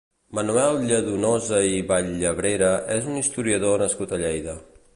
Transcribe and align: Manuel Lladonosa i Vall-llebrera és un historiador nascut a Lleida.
Manuel 0.35 0.77
Lladonosa 0.91 1.59
i 1.73 1.83
Vall-llebrera 1.91 2.71
és 2.97 3.11
un 3.13 3.21
historiador 3.23 3.79
nascut 3.87 4.17
a 4.19 4.23
Lleida. 4.23 4.57